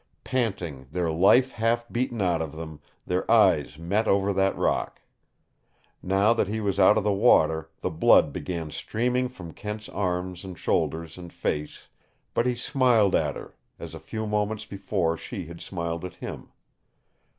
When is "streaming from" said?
8.71-9.53